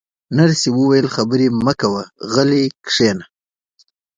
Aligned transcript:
نرسې 0.37 0.69
وویل: 0.73 1.07
خبرې 1.15 1.47
مه 1.65 1.73
کوه، 1.79 2.03
غلی 2.33 2.63
کښېنه. 2.85 3.25